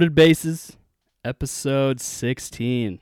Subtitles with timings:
[0.00, 0.78] Loaded Bases,
[1.26, 3.00] episode 16.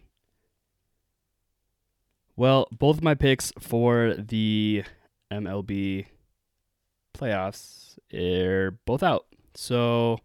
[2.34, 4.82] Well, both of my picks for the
[5.30, 6.06] MLB
[7.16, 9.26] playoffs are both out.
[9.54, 10.18] So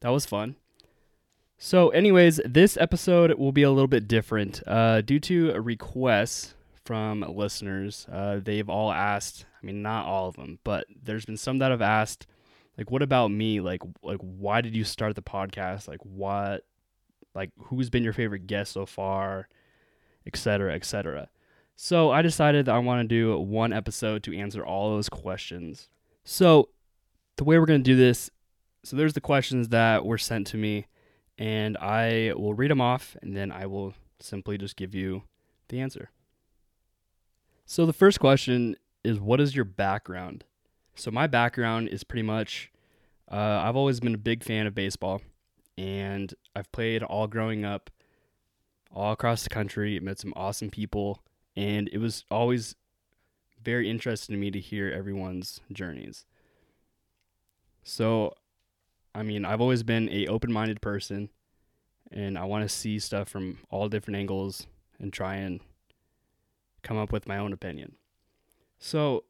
[0.00, 0.56] that was fun.
[1.58, 7.20] So, anyways, this episode will be a little bit different uh, due to requests from
[7.20, 8.04] listeners.
[8.10, 9.46] Uh, they've all asked.
[9.62, 12.26] I mean, not all of them, but there's been some that have asked,
[12.78, 13.60] like, "What about me?
[13.60, 15.88] Like, like, why did you start the podcast?
[15.88, 16.64] Like, what?
[17.34, 19.48] Like, who's been your favorite guest so far,
[20.26, 21.28] etc., etc."
[21.80, 25.88] So I decided that I want to do one episode to answer all those questions.
[26.24, 26.70] So
[27.36, 28.30] the way we're gonna do this,
[28.84, 30.86] so there's the questions that were sent to me
[31.38, 35.22] and I will read them off and then I will simply just give you
[35.68, 36.10] the answer.
[37.64, 40.44] So the first question is what is your background?
[40.98, 42.72] So my background is pretty much
[43.30, 45.22] uh, I've always been a big fan of baseball
[45.76, 47.88] and I've played all growing up
[48.92, 51.22] all across the country, met some awesome people
[51.56, 52.74] and it was always
[53.62, 56.26] very interesting to me to hear everyone's journeys.
[57.84, 58.34] So
[59.14, 61.28] I mean, I've always been a open-minded person
[62.10, 64.66] and I want to see stuff from all different angles
[64.98, 65.60] and try and
[66.82, 67.94] come up with my own opinion.
[68.80, 69.24] So,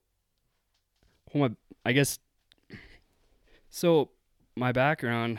[1.33, 2.19] well, my, I guess
[3.71, 4.11] so
[4.57, 5.39] my background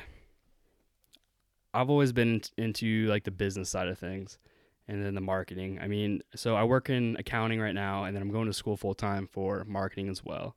[1.74, 4.40] I've always been into like the business side of things
[4.88, 5.78] and then the marketing.
[5.80, 8.76] I mean, so I work in accounting right now and then I'm going to school
[8.76, 10.56] full time for marketing as well.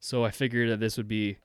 [0.00, 1.38] So I figured that this would be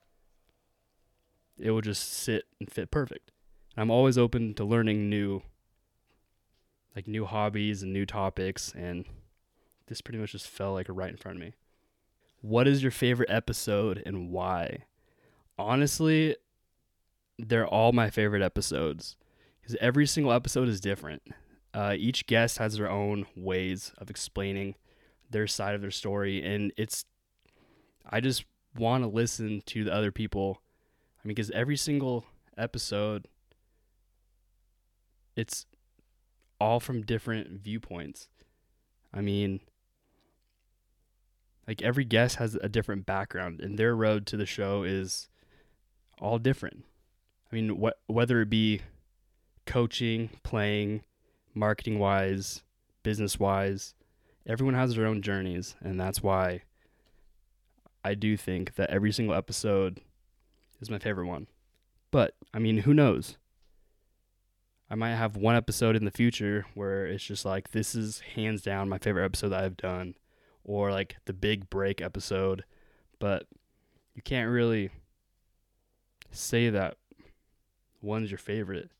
[1.58, 3.30] it will just sit and fit perfect.
[3.76, 5.42] And I'm always open to learning new
[6.96, 9.04] like new hobbies and new topics and
[9.86, 11.54] this pretty much just fell like right in front of me.
[12.44, 14.84] What is your favorite episode and why?
[15.56, 16.36] Honestly,
[17.38, 19.16] they're all my favorite episodes
[19.62, 21.22] because every single episode is different.
[21.72, 24.74] Uh, each guest has their own ways of explaining
[25.30, 27.06] their side of their story, and it's
[28.10, 28.44] I just
[28.76, 30.60] want to listen to the other people
[31.24, 32.26] I mean, because every single
[32.58, 33.26] episode,
[35.34, 35.64] it's
[36.60, 38.28] all from different viewpoints.
[39.14, 39.60] I mean,
[41.66, 45.28] like every guest has a different background, and their road to the show is
[46.18, 46.84] all different.
[47.50, 48.80] I mean, what whether it be
[49.66, 51.02] coaching, playing,
[51.54, 52.62] marketing wise,
[53.02, 53.94] business wise,
[54.46, 56.62] everyone has their own journeys, and that's why
[58.04, 60.00] I do think that every single episode
[60.80, 61.46] is my favorite one.
[62.10, 63.38] But I mean, who knows?
[64.90, 68.62] I might have one episode in the future where it's just like this is hands
[68.62, 70.14] down my favorite episode that I've done
[70.64, 72.64] or like the big break episode,
[73.18, 73.46] but
[74.14, 74.90] you can't really
[76.30, 76.96] say that
[78.00, 78.90] one's your favorite.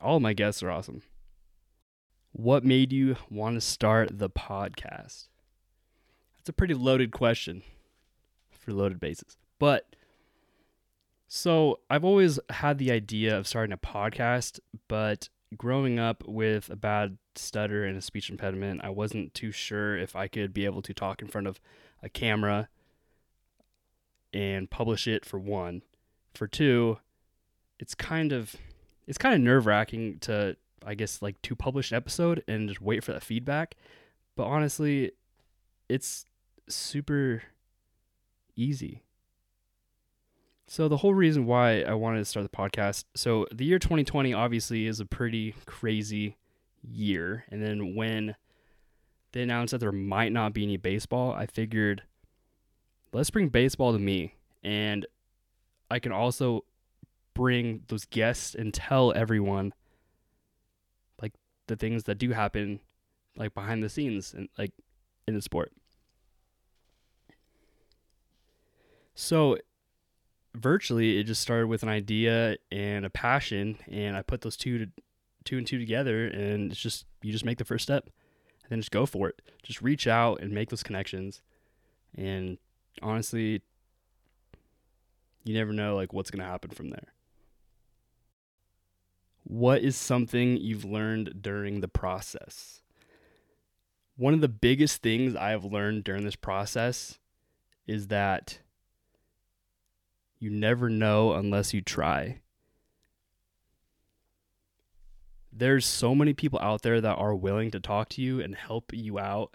[0.00, 1.02] All my guests are awesome.
[2.32, 5.28] What made you want to start the podcast?
[6.36, 7.62] That's a pretty loaded question
[8.50, 9.36] for loaded bases.
[9.58, 9.94] But
[11.28, 16.76] so I've always had the idea of starting a podcast, but growing up with a
[16.76, 20.82] bad stutter and a speech impediment, I wasn't too sure if I could be able
[20.82, 21.60] to talk in front of
[22.02, 22.68] a camera
[24.32, 25.82] and publish it for one.
[26.34, 26.98] For two,
[27.78, 28.56] it's kind of
[29.06, 32.80] it's kind of nerve wracking to I guess like to publish an episode and just
[32.80, 33.76] wait for that feedback.
[34.36, 35.12] But honestly,
[35.88, 36.24] it's
[36.68, 37.42] super
[38.56, 39.02] easy.
[40.66, 44.32] So the whole reason why I wanted to start the podcast, so the year 2020
[44.32, 46.36] obviously is a pretty crazy
[46.82, 48.34] year, and then when
[49.32, 52.02] they announced that there might not be any baseball, I figured
[53.12, 55.06] let's bring baseball to me and
[55.90, 56.64] I can also
[57.34, 59.72] bring those guests and tell everyone
[61.20, 61.32] like
[61.66, 62.80] the things that do happen
[63.36, 64.72] like behind the scenes and like
[65.26, 65.72] in the sport.
[69.14, 69.58] So
[70.54, 74.78] virtually it just started with an idea and a passion and i put those two
[74.78, 74.90] to,
[75.44, 78.04] two and two together and it's just you just make the first step
[78.62, 79.42] and then just go for it.
[79.62, 81.42] Just reach out and make those connections.
[82.16, 82.58] And
[83.00, 83.62] honestly
[85.44, 87.12] you never know like what's going to happen from there.
[89.44, 92.82] What is something you've learned during the process?
[94.16, 97.18] One of the biggest things i have learned during this process
[97.86, 98.58] is that
[100.38, 102.41] you never know unless you try.
[105.52, 108.92] There's so many people out there that are willing to talk to you and help
[108.94, 109.54] you out.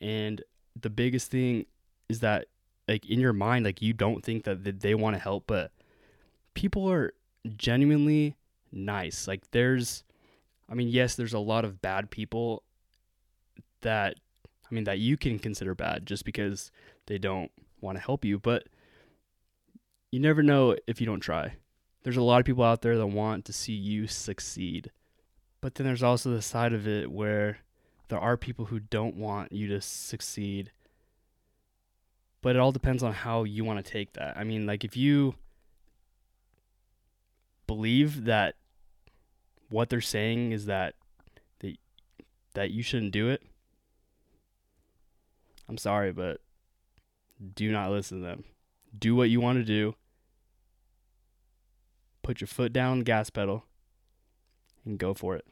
[0.00, 0.42] And
[0.80, 1.66] the biggest thing
[2.08, 2.46] is that
[2.86, 5.72] like in your mind like you don't think that they want to help, but
[6.54, 7.12] people are
[7.56, 8.36] genuinely
[8.72, 9.26] nice.
[9.26, 10.04] Like there's
[10.68, 12.62] I mean, yes, there's a lot of bad people
[13.80, 14.16] that
[14.70, 16.70] I mean that you can consider bad just because
[17.06, 17.50] they don't
[17.80, 18.68] want to help you, but
[20.10, 21.54] you never know if you don't try.
[22.02, 24.90] There's a lot of people out there that want to see you succeed.
[25.60, 27.58] But then there's also the side of it where
[28.08, 30.72] there are people who don't want you to succeed.
[32.42, 34.36] But it all depends on how you want to take that.
[34.36, 35.34] I mean, like if you
[37.66, 38.56] believe that
[39.68, 40.94] what they're saying is that
[41.60, 41.76] that
[42.54, 43.42] that you shouldn't do it,
[45.68, 46.40] I'm sorry, but
[47.54, 48.44] do not listen to them.
[48.98, 49.94] Do what you want to do.
[52.22, 53.64] Put your foot down gas pedal
[54.84, 55.46] and go for it.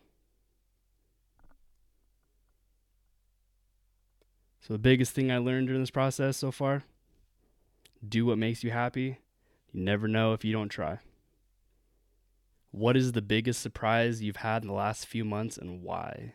[4.61, 6.85] So, the biggest thing I learned during this process so far
[8.07, 9.19] do what makes you happy.
[9.73, 10.99] You never know if you don't try.
[12.71, 16.35] What is the biggest surprise you've had in the last few months and why?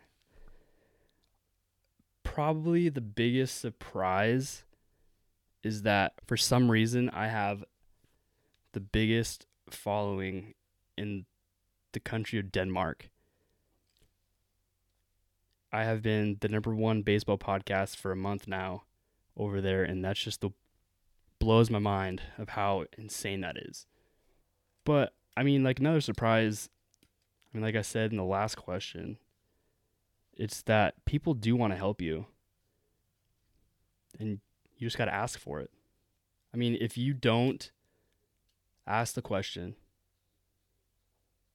[2.23, 4.63] Probably the biggest surprise
[5.61, 7.63] is that for some reason I have
[8.73, 10.53] the biggest following
[10.97, 11.25] in
[11.93, 13.09] the country of Denmark.
[15.71, 18.83] I have been the number one baseball podcast for a month now
[19.35, 20.51] over there, and that's just the
[21.39, 23.87] blows my mind of how insane that is.
[24.85, 26.69] But I mean, like another surprise.
[27.03, 29.17] I mean, like I said in the last question,
[30.35, 32.27] it's that people do want to help you,
[34.19, 34.39] and
[34.77, 35.71] you just got to ask for it.
[36.53, 37.71] I mean, if you don't
[38.87, 39.75] ask the question,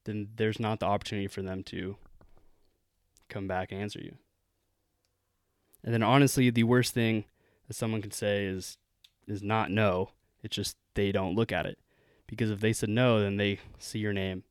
[0.04, 1.96] then there's not the opportunity for them to
[3.28, 4.16] come back and answer you.
[5.84, 7.24] And then honestly, the worst thing
[7.66, 8.78] that someone can say is
[9.26, 10.10] is not no.
[10.42, 11.78] It's just they don't look at it.
[12.26, 14.44] Because if they said no, then they see your name.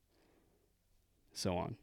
[1.33, 1.75] So on.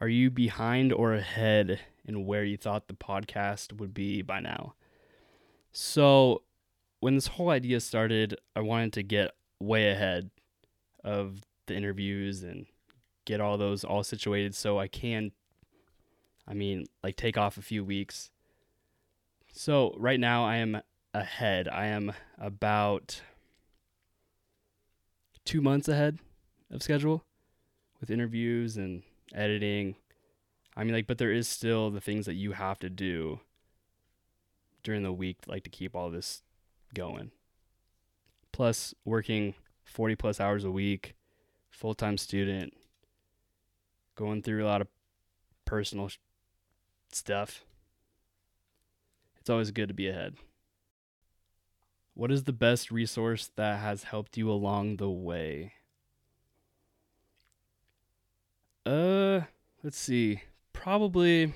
[0.00, 4.74] Are you behind or ahead in where you thought the podcast would be by now?
[5.72, 6.42] So,
[7.00, 10.30] when this whole idea started, I wanted to get way ahead
[11.02, 12.66] of the interviews and
[13.24, 15.32] get all those all situated so I can
[16.48, 18.30] I mean, like take off a few weeks.
[19.52, 20.80] So, right now I am
[21.12, 21.68] ahead.
[21.68, 23.22] I am about
[25.44, 26.18] 2 months ahead
[26.70, 27.24] of schedule
[28.00, 29.02] with interviews and
[29.34, 29.96] editing.
[30.76, 33.40] I mean, like, but there is still the things that you have to do
[34.82, 36.42] during the week, like to keep all this
[36.94, 37.30] going.
[38.56, 39.52] Plus, working
[39.84, 41.14] 40 plus hours a week,
[41.68, 42.72] full time student,
[44.14, 44.88] going through a lot of
[45.66, 46.16] personal sh-
[47.12, 47.66] stuff.
[49.38, 50.36] It's always good to be ahead.
[52.14, 55.74] What is the best resource that has helped you along the way?
[58.86, 59.42] Uh,
[59.82, 60.40] let's see.
[60.72, 61.52] Probably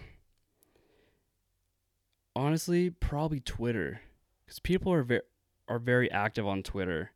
[2.37, 4.03] honestly, probably Twitter,
[4.45, 5.23] because people are very
[5.71, 7.13] are very active on Twitter,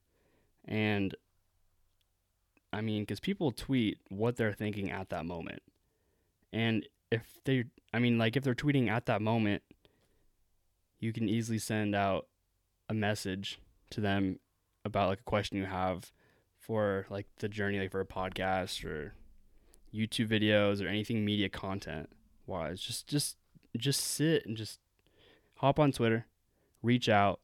[0.64, 1.14] and
[2.72, 5.62] I mean, because people tweet what they're thinking at that moment,
[6.52, 9.62] and if they, I mean, like if they're tweeting at that moment,
[11.00, 12.28] you can easily send out
[12.88, 13.58] a message
[13.90, 14.38] to them
[14.84, 16.12] about like a question you have
[16.58, 19.14] for like the journey, like for a podcast or
[19.94, 22.08] YouTube videos or anything media content
[22.46, 22.80] wise.
[22.80, 23.36] Just just
[23.76, 24.78] just sit and just
[25.56, 26.26] hop on Twitter,
[26.82, 27.40] reach out.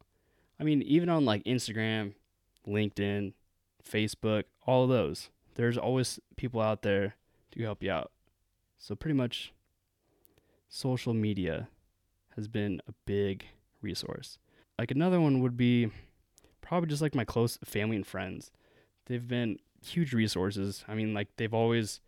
[0.60, 2.12] I mean, even on like Instagram,
[2.68, 3.32] LinkedIn,
[3.82, 5.30] Facebook, all of those.
[5.54, 7.16] There's always people out there
[7.52, 8.12] to help you out.
[8.78, 9.52] So pretty much
[10.68, 11.68] social media
[12.36, 13.46] has been a big
[13.82, 14.38] resource.
[14.78, 15.90] Like another one would be
[16.60, 18.50] probably just like my close family and friends.
[19.06, 20.84] They've been huge resources.
[20.86, 22.00] I mean, like they've always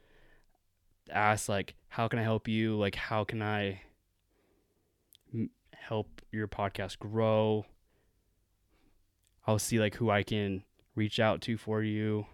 [1.11, 2.79] asked like how can I help you?
[2.79, 3.81] Like how can I
[5.73, 7.67] help your podcast grow.
[9.47, 12.27] I'll see like who I can reach out to for you,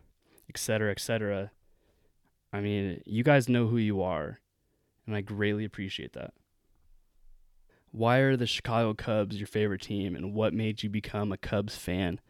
[0.49, 1.51] et cetera, et cetera.
[2.53, 4.41] I mean, you guys know who you are,
[5.07, 6.33] and I greatly appreciate that.
[7.91, 11.77] Why are the Chicago Cubs your favorite team, and what made you become a Cubs
[11.77, 12.21] fan?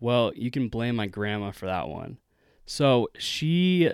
[0.00, 2.18] Well, you can blame my grandma for that one.
[2.66, 3.90] So she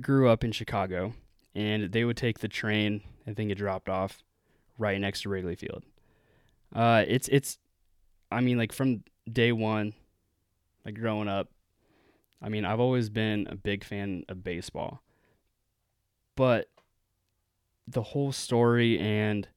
[0.00, 1.12] grew up in Chicago,
[1.54, 3.02] and they would take the train.
[3.26, 4.22] I think it dropped off
[4.78, 5.84] right next to Wrigley Field.
[6.74, 7.58] Uh, it's it's,
[8.32, 9.94] I mean, like from day one,
[10.84, 11.48] like growing up.
[12.42, 15.02] I mean, I've always been a big fan of baseball,
[16.36, 16.68] but
[17.86, 19.48] the whole story and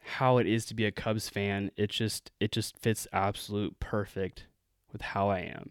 [0.00, 4.46] how it is to be a Cubs fan, it just it just fits absolute perfect
[4.92, 5.70] with how I am.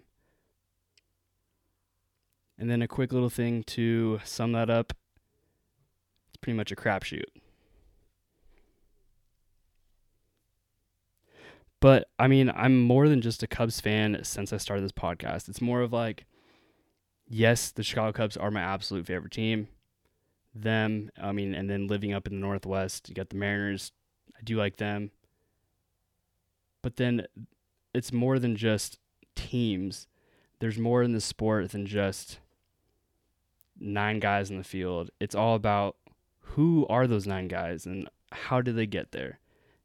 [2.58, 4.94] And then a quick little thing to sum that up.
[6.28, 7.24] It's pretty much a crapshoot.
[11.80, 15.48] But I mean, I'm more than just a Cubs fan since I started this podcast.
[15.48, 16.26] It's more of like,
[17.28, 19.70] yes, the Chicago Cubs are my absolute favorite team.
[20.54, 23.92] Them, I mean, and then living up in the Northwest, you got the Mariners.
[24.38, 25.12] I do like them.
[26.82, 27.28] But then
[27.94, 29.00] it's more than just
[29.36, 30.08] teams.
[30.60, 32.40] There's more in the sport than just
[33.80, 35.12] nine guys in the field.
[35.20, 35.96] It's all about
[36.40, 39.40] who are those nine guys and how did they get there?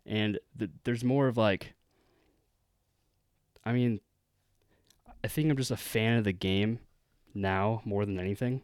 [0.06, 1.74] And the, there's more of like
[3.64, 4.00] I mean,
[5.22, 6.80] I think I'm just a fan of the game
[7.34, 8.62] now more than anything.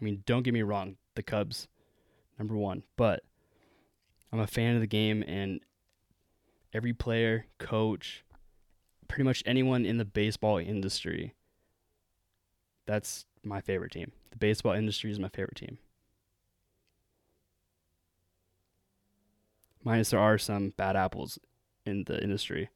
[0.00, 1.68] I mean, don't get me wrong, the Cubs,
[2.38, 3.22] number one, but
[4.32, 5.60] I'm a fan of the game and
[6.72, 8.24] every player, coach,
[9.06, 11.34] pretty much anyone in the baseball industry.
[12.86, 14.12] That's my favorite team.
[14.30, 15.78] The baseball industry is my favorite team.
[19.84, 21.38] Minus there are some bad apples
[21.86, 22.70] in the industry.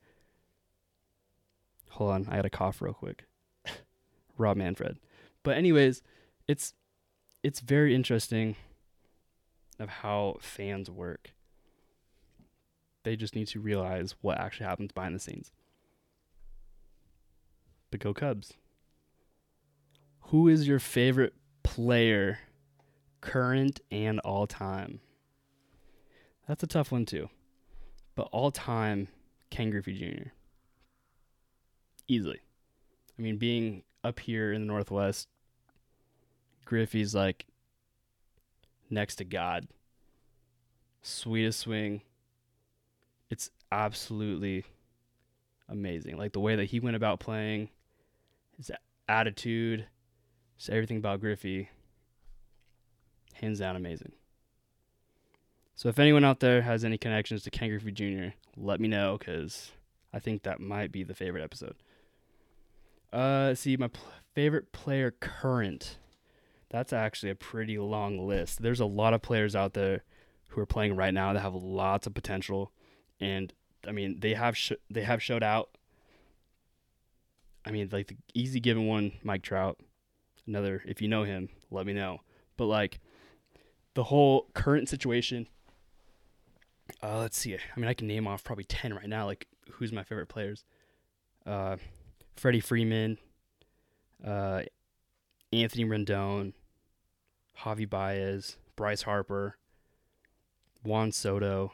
[1.90, 3.24] Hold on, I got to cough real quick.
[4.38, 4.98] Rob Manfred.
[5.42, 6.02] But anyways,
[6.46, 6.74] it's
[7.42, 8.56] it's very interesting
[9.78, 11.32] of how fans work.
[13.04, 15.52] They just need to realize what actually happens behind the scenes.
[17.90, 18.54] But go Cubs.
[20.28, 22.40] Who is your favorite player,
[23.20, 25.00] current and all time?
[26.46, 27.30] That's a tough one too.
[28.18, 29.06] But all time,
[29.48, 30.30] Ken Griffey Jr.
[32.08, 32.40] Easily.
[33.16, 35.28] I mean, being up here in the Northwest,
[36.64, 37.46] Griffey's like
[38.90, 39.68] next to God.
[41.00, 42.02] Sweetest swing.
[43.30, 44.64] It's absolutely
[45.68, 46.16] amazing.
[46.16, 47.68] Like the way that he went about playing,
[48.56, 48.72] his
[49.08, 49.86] attitude,
[50.56, 51.68] just everything about Griffey.
[53.34, 54.10] Hands down amazing.
[55.78, 59.16] So if anyone out there has any connections to Ken Griffey Jr., let me know
[59.16, 59.70] because
[60.12, 61.76] I think that might be the favorite episode.
[63.12, 65.98] Uh, see, my pl- favorite player current.
[66.68, 68.60] That's actually a pretty long list.
[68.60, 70.02] There's a lot of players out there
[70.48, 72.72] who are playing right now that have lots of potential,
[73.20, 73.52] and
[73.86, 75.78] I mean they have sh- they have showed out.
[77.64, 79.78] I mean, like the easy given one, Mike Trout.
[80.44, 82.22] Another, if you know him, let me know.
[82.56, 82.98] But like
[83.94, 85.46] the whole current situation,
[87.02, 87.54] uh, let's see.
[87.54, 89.26] I mean, I can name off probably ten right now.
[89.26, 90.64] Like, who's my favorite players?
[91.46, 91.76] Uh,
[92.36, 93.18] Freddie Freeman,
[94.24, 94.62] uh,
[95.52, 96.52] Anthony Rendon,
[97.60, 99.56] Javi Baez, Bryce Harper,
[100.82, 101.72] Juan Soto,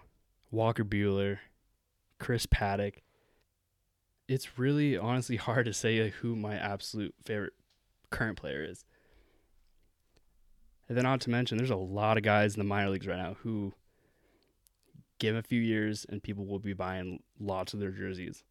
[0.51, 1.39] Walker Buehler,
[2.19, 2.97] Chris Paddack.
[4.29, 7.55] It's really honestly hard to say who my absolute favorite
[8.11, 8.85] current player is.
[10.89, 13.17] And then not to mention, there's a lot of guys in the minor leagues right
[13.17, 13.73] now who
[15.25, 18.45] give a few years and people will be buying lots of their jerseys.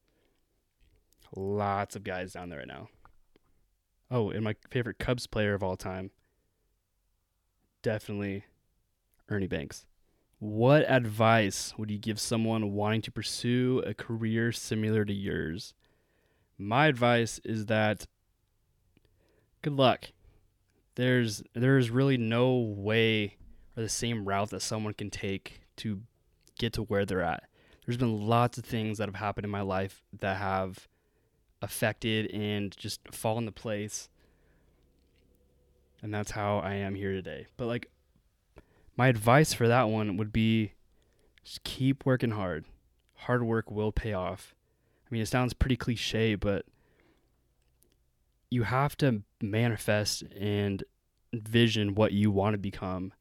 [1.35, 2.89] Lots of guys down there right now.
[4.09, 6.11] Oh, and my favorite Cubs player of all time,
[7.81, 8.45] definitely
[9.29, 9.85] Ernie Banks.
[10.39, 15.73] What advice would you give someone wanting to pursue a career similar to yours?
[16.57, 18.07] My advice is that
[19.61, 20.11] good luck.
[20.95, 23.37] There's there's really no way
[23.77, 26.01] or the same route that someone can take to
[26.57, 27.43] get to where they're at.
[27.85, 30.87] There's been lots of things that have happened in my life that have
[31.61, 34.09] affected and just fall into place.
[36.01, 37.47] And that's how I am here today.
[37.57, 37.89] But like
[38.95, 40.73] my advice for that one would be
[41.43, 42.65] just keep working hard.
[43.15, 44.55] Hard work will pay off.
[45.05, 46.65] I mean, it sounds pretty cliche, but
[48.49, 50.83] you have to manifest and
[51.33, 53.13] vision what you want to become.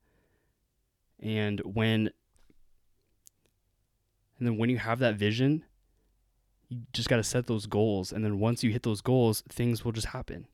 [1.21, 2.11] And when
[4.43, 5.65] and then when you have that vision,
[6.69, 8.11] you just got to set those goals.
[8.11, 10.49] And then once you hit those goals, things will just happen.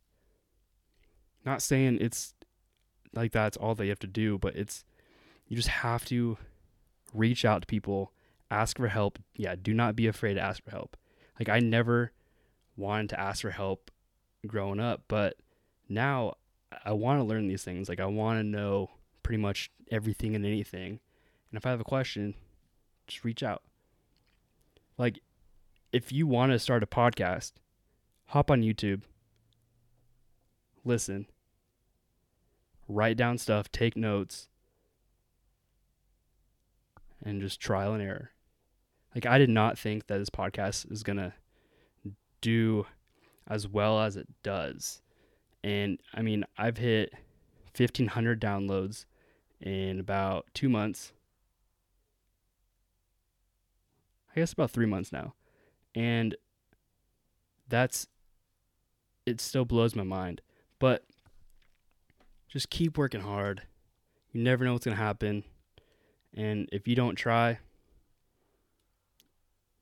[1.43, 2.35] Not saying it's
[3.15, 4.85] like that's all that you have to do, but it's,
[5.47, 6.37] you just have to
[7.15, 8.13] reach out to people,
[8.51, 9.19] ask for help.
[9.35, 10.95] Yeah, do not be afraid to ask for help.
[11.39, 12.13] Like, I never
[12.77, 13.91] wanted to ask for help
[14.47, 15.37] growing up, but
[15.89, 16.35] now
[16.85, 17.89] I want to learn these things.
[17.89, 18.91] Like, I want to know
[19.23, 21.01] pretty much everything and anything.
[21.51, 22.35] And if I have a question,
[23.07, 23.63] just reach out.
[24.99, 25.21] Like,
[25.93, 27.53] if you want to start a podcast,
[28.27, 29.03] hop on YouTube,
[30.85, 31.27] listen,
[32.89, 34.49] write down stuff, take notes,
[37.25, 38.33] and just trial and error.
[39.15, 41.33] Like, I did not think that this podcast is going to
[42.41, 42.85] do.
[43.49, 45.01] as well as it does.
[45.65, 47.13] And I mean, I've hit
[47.77, 49.07] 1500 downloads
[49.61, 51.13] in about 2 months.
[54.39, 55.35] I guess about 3 months now.
[55.97, 56.37] And
[57.69, 58.07] that's
[59.27, 60.43] it still blows my mind.
[60.79, 61.05] But
[62.47, 63.63] just keep working hard.
[64.31, 65.43] You never know what's to happen.
[66.33, 67.59] And if you don't try,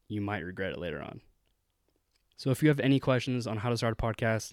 [0.08, 1.20] you might regret it later on.
[2.38, 4.52] So if you have any questions on how to start a podcast,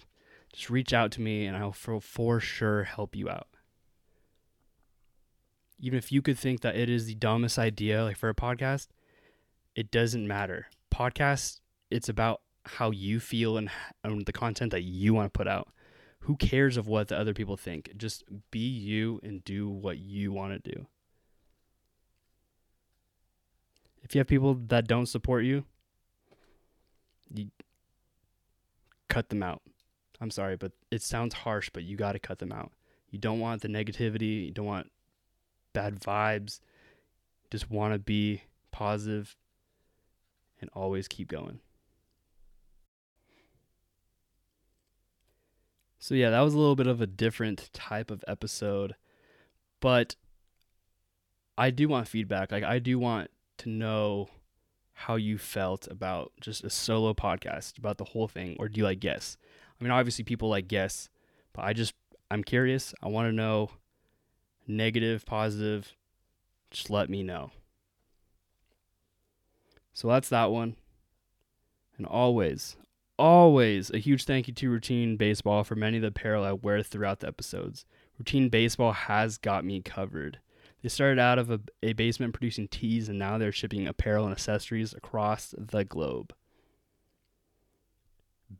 [0.52, 3.48] just reach out to me and I'll for, for sure help you out.
[5.80, 8.88] Even if you could think that it is the dumbest idea like for a podcast,
[9.74, 10.66] it doesn't matter.
[10.92, 13.70] Podcast, it's about how you feel and,
[14.02, 15.68] and the content that you want to put out.
[16.20, 17.92] Who cares of what the other people think?
[17.96, 20.86] Just be you and do what you want to do.
[24.02, 25.64] If you have people that don't support you,
[27.32, 27.48] you
[29.08, 29.62] cut them out.
[30.20, 32.72] I'm sorry, but it sounds harsh, but you got to cut them out.
[33.10, 34.90] You don't want the negativity, you don't want
[35.72, 36.60] bad vibes.
[37.50, 39.36] Just want to be positive
[40.64, 41.60] and always keep going.
[45.98, 48.94] So, yeah, that was a little bit of a different type of episode,
[49.80, 50.16] but
[51.58, 52.50] I do want feedback.
[52.50, 54.28] Like, I do want to know
[54.94, 58.84] how you felt about just a solo podcast, about the whole thing, or do you
[58.84, 59.36] like guess?
[59.78, 61.10] I mean, obviously, people like guess,
[61.52, 61.94] but I just,
[62.30, 62.94] I'm curious.
[63.02, 63.70] I want to know
[64.66, 65.92] negative, positive.
[66.70, 67.50] Just let me know.
[69.94, 70.76] So that's that one.
[71.96, 72.76] And always,
[73.16, 76.82] always a huge thank you to Routine Baseball for many of the apparel I wear
[76.82, 77.86] throughout the episodes.
[78.18, 80.40] Routine Baseball has got me covered.
[80.82, 84.32] They started out of a, a basement producing tees and now they're shipping apparel and
[84.32, 86.34] accessories across the globe.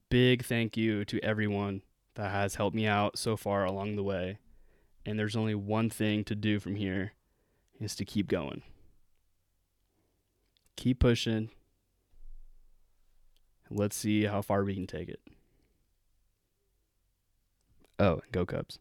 [0.08, 1.82] Big thank you to everyone
[2.14, 4.38] that has helped me out so far along the way.
[5.04, 7.12] And there's only one thing to do from here
[7.80, 8.62] is to keep going
[10.76, 11.50] keep pushing.
[13.70, 15.20] Let's see how far we can take it.
[17.98, 18.78] Oh, go Cubs.